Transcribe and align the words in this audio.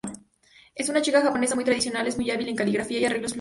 Es 0.73 0.89
una 0.89 1.03
chica 1.03 1.21
japonesa 1.21 1.53
muy 1.53 1.63
tradicional, 1.63 2.07
es 2.07 2.17
muy 2.17 2.31
hábil 2.31 2.47
en 2.49 2.55
caligrafía 2.55 2.97
y 2.97 3.05
arreglos 3.05 3.29
florales. 3.29 3.29